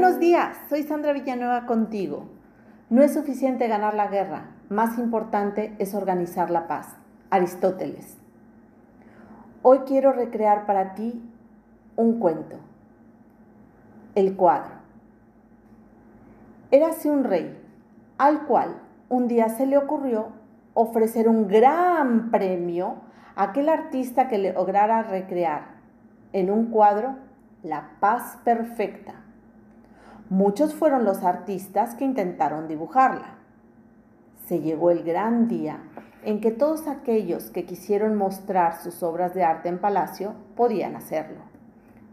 buenos 0.00 0.20
días, 0.20 0.56
soy 0.68 0.84
Sandra 0.84 1.12
Villanueva 1.12 1.66
contigo. 1.66 2.28
No 2.88 3.02
es 3.02 3.14
suficiente 3.14 3.66
ganar 3.66 3.94
la 3.94 4.06
guerra, 4.06 4.50
más 4.68 4.96
importante 4.96 5.74
es 5.80 5.92
organizar 5.92 6.50
la 6.50 6.68
paz. 6.68 6.94
Aristóteles. 7.30 8.16
Hoy 9.62 9.80
quiero 9.88 10.12
recrear 10.12 10.66
para 10.66 10.94
ti 10.94 11.20
un 11.96 12.20
cuento. 12.20 12.60
El 14.14 14.36
cuadro. 14.36 14.76
Érase 16.70 17.10
un 17.10 17.24
rey, 17.24 17.60
al 18.18 18.46
cual 18.46 18.80
un 19.08 19.26
día 19.26 19.48
se 19.48 19.66
le 19.66 19.78
ocurrió 19.78 20.28
ofrecer 20.74 21.28
un 21.28 21.48
gran 21.48 22.30
premio 22.30 22.98
a 23.34 23.42
aquel 23.42 23.68
artista 23.68 24.28
que 24.28 24.38
le 24.38 24.52
lograra 24.52 25.02
recrear 25.02 25.62
en 26.32 26.52
un 26.52 26.66
cuadro 26.66 27.16
la 27.64 27.90
paz 27.98 28.38
perfecta. 28.44 29.24
Muchos 30.30 30.74
fueron 30.74 31.04
los 31.04 31.24
artistas 31.24 31.94
que 31.94 32.04
intentaron 32.04 32.68
dibujarla. 32.68 33.36
Se 34.46 34.60
llegó 34.60 34.90
el 34.90 35.02
gran 35.02 35.48
día 35.48 35.80
en 36.22 36.40
que 36.40 36.50
todos 36.50 36.86
aquellos 36.86 37.50
que 37.50 37.64
quisieron 37.64 38.14
mostrar 38.14 38.82
sus 38.82 39.02
obras 39.02 39.32
de 39.32 39.44
arte 39.44 39.70
en 39.70 39.78
palacio 39.78 40.34
podían 40.54 40.96
hacerlo. 40.96 41.40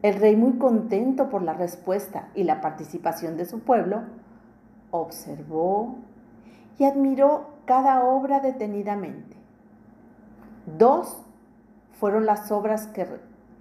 El 0.00 0.14
rey, 0.20 0.36
muy 0.36 0.58
contento 0.58 1.28
por 1.28 1.42
la 1.42 1.52
respuesta 1.52 2.28
y 2.34 2.44
la 2.44 2.60
participación 2.60 3.36
de 3.36 3.44
su 3.44 3.60
pueblo, 3.60 4.04
observó 4.90 5.96
y 6.78 6.84
admiró 6.84 7.48
cada 7.66 8.04
obra 8.04 8.40
detenidamente. 8.40 9.36
Dos 10.78 11.24
fueron 11.92 12.24
las 12.24 12.50
obras 12.52 12.86
que 12.86 13.06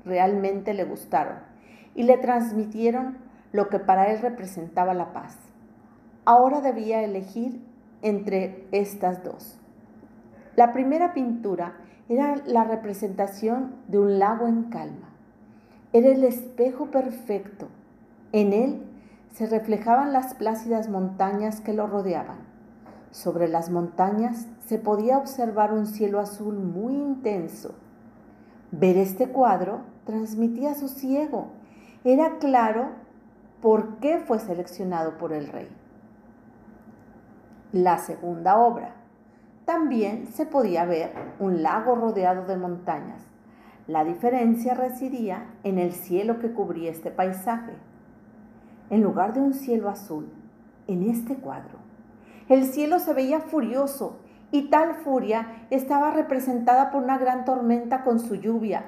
realmente 0.06 0.73
le 0.73 0.86
gustaron 0.86 1.40
y 1.95 2.04
le 2.04 2.18
transmitieron 2.18 3.27
lo 3.57 3.70
que 3.70 3.79
para 3.79 4.11
él 4.11 4.21
representaba 4.21 4.94
la 4.94 5.13
paz. 5.13 5.36
Ahora 6.25 6.61
debía 6.61 7.02
elegir 7.02 7.59
entre 8.03 8.67
estas 8.72 9.23
dos. 9.23 9.59
La 10.55 10.73
primera 10.73 11.16
pintura 11.16 11.73
era 12.08 12.36
la 12.45 12.66
representación 12.66 13.73
de 13.88 13.97
un 13.97 14.19
lago 14.19 14.45
en 14.45 14.66
calma. 14.66 15.09
Era 15.91 16.09
el 16.09 16.23
espejo 16.23 16.91
perfecto. 16.91 17.67
En 18.31 18.53
él 18.53 18.83
se 19.31 19.47
reflejaban 19.47 20.14
las 20.14 20.36
plácidas 20.36 20.88
montañas 20.88 21.59
que 21.59 21.73
lo 21.73 21.88
rodeaban. 21.88 22.38
Sobre 23.09 23.47
las 23.47 23.71
montañas 23.71 24.47
se 24.67 24.77
podía 24.77 25.17
observar 25.17 25.73
un 25.73 25.88
cielo 25.88 26.19
azul 26.19 26.59
muy 26.59 26.94
intenso. 26.94 27.73
Ver 28.71 28.97
este 28.97 29.30
cuadro 29.30 29.81
transmitía 30.05 30.75
sosiego. 30.75 31.47
Era 32.03 32.38
claro 32.38 33.06
por 33.61 33.97
qué 34.00 34.19
fue 34.19 34.39
seleccionado 34.39 35.17
por 35.17 35.33
el 35.33 35.47
rey. 35.47 35.67
La 37.72 37.97
segunda 37.97 38.58
obra. 38.58 38.95
También 39.66 40.27
se 40.27 40.45
podía 40.45 40.86
ver 40.86 41.11
un 41.39 41.61
lago 41.64 41.95
rodeado 41.95 42.45
de 42.45 42.55
montañas. 42.55 43.22
La 43.88 44.03
diferencia 44.03 44.73
residía 44.73 45.47
en 45.64 45.80
el 45.80 45.94
cielo 45.94 46.39
que 46.39 46.53
cubría 46.53 46.91
este 46.91 47.11
paisaje. 47.11 47.73
En 48.89 49.02
lugar 49.02 49.33
de 49.33 49.41
un 49.41 49.53
cielo 49.53 49.89
azul, 49.89 50.31
en 50.88 51.03
este 51.03 51.36
cuadro, 51.36 51.80
el 52.47 52.66
cielo 52.66 52.99
se 52.99 53.14
veía 53.14 53.42
furioso 53.42 54.19
y 54.52 54.69
tal 54.69 54.95
furia 54.95 55.66
estaba 55.69 56.11
representada 56.11 56.92
por 56.92 57.03
una 57.03 57.17
gran 57.17 57.44
tormenta 57.44 58.03
con 58.03 58.19
su 58.19 58.36
lluvia, 58.36 58.86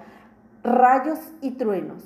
rayos 0.63 1.19
y 1.41 1.51
truenos. 1.51 2.03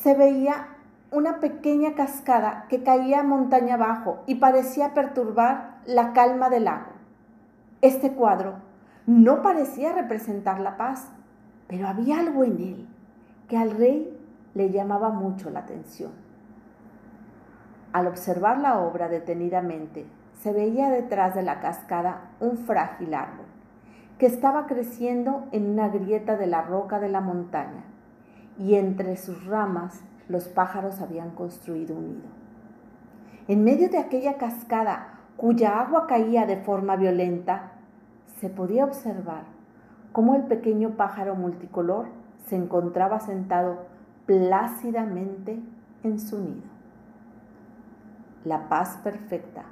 Se 0.00 0.14
veía 0.14 0.66
una 1.12 1.40
pequeña 1.40 1.94
cascada 1.94 2.66
que 2.68 2.82
caía 2.82 3.22
montaña 3.22 3.74
abajo 3.74 4.22
y 4.26 4.36
parecía 4.36 4.94
perturbar 4.94 5.80
la 5.86 6.12
calma 6.12 6.50
del 6.50 6.64
lago. 6.64 6.92
Este 7.82 8.12
cuadro 8.12 8.56
no 9.06 9.42
parecía 9.42 9.92
representar 9.92 10.60
la 10.60 10.76
paz, 10.76 11.10
pero 11.66 11.88
había 11.88 12.20
algo 12.20 12.44
en 12.44 12.58
él 12.60 12.88
que 13.48 13.56
al 13.56 13.72
rey 13.72 14.16
le 14.54 14.70
llamaba 14.70 15.10
mucho 15.10 15.50
la 15.50 15.60
atención. 15.60 16.12
Al 17.92 18.06
observar 18.06 18.58
la 18.58 18.78
obra 18.78 19.08
detenidamente, 19.08 20.06
se 20.34 20.52
veía 20.52 20.90
detrás 20.90 21.34
de 21.34 21.42
la 21.42 21.60
cascada 21.60 22.30
un 22.38 22.56
frágil 22.56 23.14
árbol 23.14 23.46
que 24.18 24.26
estaba 24.26 24.66
creciendo 24.66 25.48
en 25.50 25.70
una 25.70 25.88
grieta 25.88 26.36
de 26.36 26.46
la 26.46 26.62
roca 26.62 27.00
de 27.00 27.08
la 27.08 27.20
montaña 27.20 27.84
y 28.58 28.74
entre 28.74 29.16
sus 29.16 29.46
ramas 29.46 30.02
los 30.30 30.46
pájaros 30.46 31.00
habían 31.00 31.30
construido 31.30 31.96
un 31.96 32.08
nido. 32.08 32.28
En 33.48 33.64
medio 33.64 33.88
de 33.88 33.98
aquella 33.98 34.34
cascada 34.34 35.18
cuya 35.36 35.80
agua 35.80 36.06
caía 36.06 36.46
de 36.46 36.58
forma 36.58 36.94
violenta, 36.94 37.72
se 38.38 38.48
podía 38.48 38.84
observar 38.84 39.42
cómo 40.12 40.36
el 40.36 40.44
pequeño 40.44 40.90
pájaro 40.90 41.34
multicolor 41.34 42.06
se 42.46 42.54
encontraba 42.54 43.18
sentado 43.18 43.86
plácidamente 44.26 45.58
en 46.04 46.20
su 46.20 46.38
nido. 46.38 46.68
La 48.44 48.68
paz 48.68 49.00
perfecta. 49.02 49.64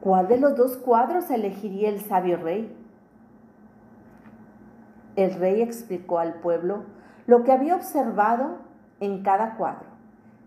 ¿Cuál 0.00 0.28
de 0.28 0.38
los 0.38 0.56
dos 0.56 0.76
cuadros 0.76 1.28
elegiría 1.30 1.88
el 1.88 2.00
sabio 2.00 2.36
rey? 2.36 2.76
El 5.16 5.34
rey 5.34 5.60
explicó 5.60 6.20
al 6.20 6.34
pueblo 6.34 6.84
lo 7.26 7.42
que 7.42 7.50
había 7.50 7.74
observado 7.74 8.71
en 9.02 9.24
cada 9.24 9.56
cuadro, 9.56 9.88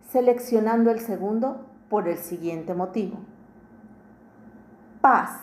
seleccionando 0.10 0.90
el 0.90 1.02
segundo 1.02 1.66
por 1.90 2.08
el 2.08 2.18
siguiente 2.18 2.74
motivo. 2.74 3.18
Paz 5.02 5.42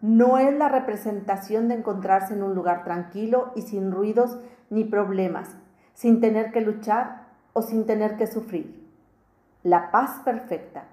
no 0.00 0.38
es 0.38 0.56
la 0.56 0.70
representación 0.70 1.68
de 1.68 1.74
encontrarse 1.74 2.32
en 2.32 2.42
un 2.42 2.54
lugar 2.54 2.82
tranquilo 2.82 3.52
y 3.54 3.62
sin 3.62 3.92
ruidos 3.92 4.38
ni 4.70 4.84
problemas, 4.84 5.54
sin 5.92 6.22
tener 6.22 6.52
que 6.52 6.62
luchar 6.62 7.26
o 7.52 7.60
sin 7.60 7.84
tener 7.84 8.16
que 8.16 8.26
sufrir. 8.26 8.88
La 9.62 9.90
paz 9.90 10.22
perfecta 10.24 10.84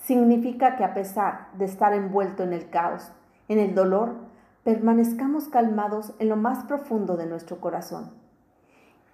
significa 0.00 0.76
que 0.76 0.84
a 0.84 0.94
pesar 0.94 1.48
de 1.54 1.64
estar 1.64 1.94
envuelto 1.94 2.44
en 2.44 2.52
el 2.52 2.70
caos, 2.70 3.10
en 3.48 3.58
el 3.58 3.74
dolor, 3.74 4.14
permanezcamos 4.62 5.48
calmados 5.48 6.14
en 6.20 6.28
lo 6.28 6.36
más 6.36 6.64
profundo 6.64 7.16
de 7.16 7.26
nuestro 7.26 7.60
corazón 7.60 8.27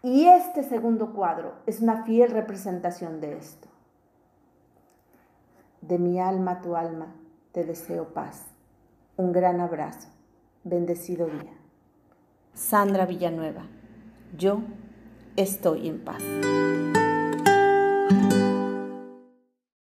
y 0.05 0.27
este 0.27 0.63
segundo 0.63 1.15
cuadro 1.15 1.55
es 1.65 1.81
una 1.81 2.05
fiel 2.05 2.31
representación 2.31 3.23
de 3.23 3.39
esto. 3.39 3.69
De 5.81 5.99
mi 5.99 6.21
alma 6.21 6.53
a 6.53 6.61
tu 6.61 6.77
alma 6.77 7.15
te 7.53 7.65
deseo 7.65 8.13
paz. 8.13 8.45
Un 9.17 9.33
gran 9.33 9.63
abrazo. 9.63 10.09
Bendecido 10.63 11.27
día. 11.27 11.55
Sandra 12.53 13.07
Villanueva. 13.07 13.63
Yo 14.37 14.61
estoy 15.37 15.89
en 15.89 16.05
paz. 16.05 16.23